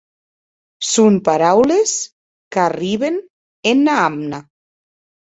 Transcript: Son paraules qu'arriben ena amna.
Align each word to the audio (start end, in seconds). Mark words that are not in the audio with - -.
Son 0.91 1.15
paraules 1.27 1.93
qu'arriben 2.55 3.15
ena 3.73 3.95
amna. 4.07 4.39